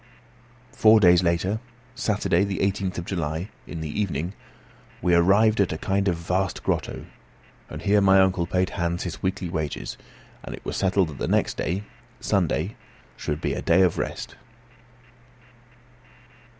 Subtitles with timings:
[0.71, 1.59] Four days later,
[1.93, 4.33] Saturday, the 18th of July, in the evening,
[4.99, 7.05] we arrived at a kind of vast grotto;
[7.69, 9.99] and here my uncle paid Hans his weekly wages,
[10.43, 11.83] and it was settled that the next day,
[12.19, 12.75] Sunday,
[13.15, 14.35] should be a day of rest.